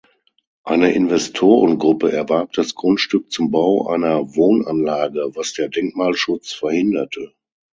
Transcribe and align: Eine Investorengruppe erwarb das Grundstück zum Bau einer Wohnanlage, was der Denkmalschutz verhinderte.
Eine 0.63 0.93
Investorengruppe 0.93 2.11
erwarb 2.11 2.53
das 2.53 2.73
Grundstück 2.73 3.31
zum 3.31 3.51
Bau 3.51 3.85
einer 3.87 4.35
Wohnanlage, 4.35 5.29
was 5.35 5.53
der 5.53 5.69
Denkmalschutz 5.69 6.53
verhinderte. 6.53 7.35